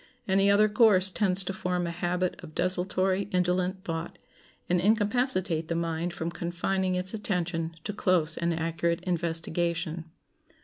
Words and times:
Any 0.27 0.49
other 0.49 0.67
course 0.67 1.11
tends 1.11 1.43
to 1.43 1.53
form 1.53 1.85
a 1.85 1.91
habit 1.91 2.43
of 2.43 2.55
desultory, 2.55 3.27
indolent 3.29 3.83
thought, 3.83 4.17
and 4.67 4.81
incapacitate 4.81 5.67
the 5.67 5.75
mind 5.75 6.11
from 6.11 6.31
confining 6.31 6.95
its 6.95 7.13
attention 7.13 7.75
to 7.83 7.93
close 7.93 8.35
and 8.35 8.51
accurate 8.51 9.03
investigation. 9.03 10.05